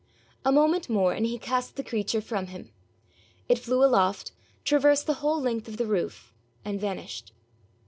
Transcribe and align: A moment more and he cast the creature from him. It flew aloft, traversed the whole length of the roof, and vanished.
A 0.43 0.51
moment 0.51 0.89
more 0.89 1.13
and 1.13 1.27
he 1.27 1.37
cast 1.37 1.75
the 1.75 1.83
creature 1.83 2.21
from 2.21 2.47
him. 2.47 2.71
It 3.47 3.59
flew 3.59 3.83
aloft, 3.85 4.31
traversed 4.63 5.05
the 5.05 5.13
whole 5.21 5.39
length 5.39 5.67
of 5.67 5.77
the 5.77 5.85
roof, 5.85 6.33
and 6.65 6.81
vanished. 6.81 7.33